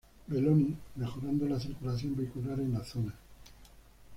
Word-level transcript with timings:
Belloni, 0.27 0.75
mejorando 0.95 1.45
la 1.47 1.59
circulación 1.59 2.15
vehicular 2.15 2.59
en 2.59 2.73
la 2.73 2.83
zona. 2.83 3.13